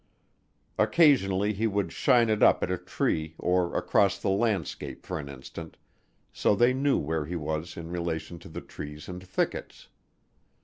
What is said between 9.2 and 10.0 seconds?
thickets.